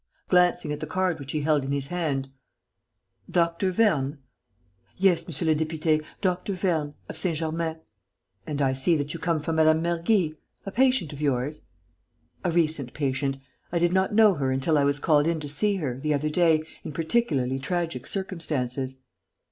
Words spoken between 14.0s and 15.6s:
know her until I was called in to